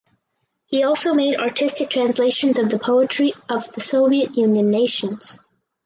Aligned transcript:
He 0.65 0.81
also 0.83 1.13
made 1.13 1.37
artistic 1.37 1.91
translations 1.91 2.57
of 2.57 2.69
the 2.69 2.79
poetry 2.79 3.33
of 3.47 3.71
the 3.73 3.81
Soviet 3.81 4.35
Union 4.35 4.71
nations. 4.71 5.39